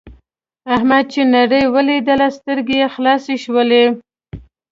[0.75, 3.83] احمد چې نړۍ ولیدله سترګې یې خلاصې شولې.